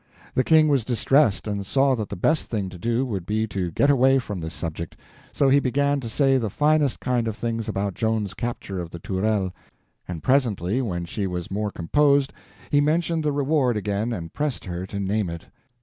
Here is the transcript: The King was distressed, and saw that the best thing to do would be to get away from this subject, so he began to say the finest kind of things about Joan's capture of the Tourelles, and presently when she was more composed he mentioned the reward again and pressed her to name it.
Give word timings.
The 0.33 0.43
King 0.43 0.67
was 0.67 0.83
distressed, 0.83 1.45
and 1.47 1.63
saw 1.63 1.93
that 1.95 2.09
the 2.09 2.15
best 2.15 2.49
thing 2.49 2.69
to 2.69 2.79
do 2.79 3.05
would 3.05 3.23
be 3.23 3.45
to 3.45 3.69
get 3.69 3.91
away 3.91 4.17
from 4.17 4.39
this 4.39 4.55
subject, 4.55 4.97
so 5.31 5.47
he 5.47 5.59
began 5.59 5.99
to 5.99 6.09
say 6.09 6.39
the 6.39 6.49
finest 6.49 6.99
kind 6.99 7.27
of 7.27 7.35
things 7.37 7.69
about 7.69 7.93
Joan's 7.93 8.33
capture 8.33 8.79
of 8.81 8.89
the 8.89 8.97
Tourelles, 8.97 9.51
and 10.07 10.23
presently 10.23 10.81
when 10.81 11.05
she 11.05 11.27
was 11.27 11.51
more 11.51 11.69
composed 11.69 12.33
he 12.71 12.81
mentioned 12.81 13.23
the 13.23 13.31
reward 13.31 13.77
again 13.77 14.11
and 14.11 14.33
pressed 14.33 14.65
her 14.65 14.87
to 14.87 14.99
name 14.99 15.29
it. 15.29 15.45